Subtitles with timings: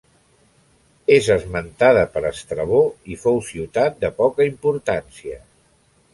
[1.15, 2.81] És esmentada per Estrabó
[3.17, 5.41] i fou ciutat de poca importància.